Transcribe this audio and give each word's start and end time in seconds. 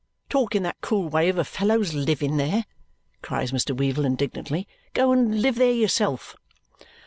Talk 0.29 0.55
in 0.55 0.63
that 0.63 0.81
cool 0.81 1.09
way 1.09 1.29
of 1.29 1.37
a 1.37 1.43
fellow's 1.43 1.93
living 1.93 2.37
there?" 2.37 2.65
cries 3.21 3.51
Mr. 3.51 3.77
Weevle 3.77 4.03
indignantly. 4.03 4.67
"Go 4.95 5.11
and 5.11 5.43
live 5.43 5.57
there 5.57 5.71
yourself." 5.73 6.35